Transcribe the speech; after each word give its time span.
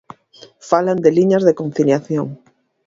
Falan 0.69 0.97
de 1.03 1.11
liñas 1.17 1.43
de 1.45 1.57
conciliación. 1.59 2.27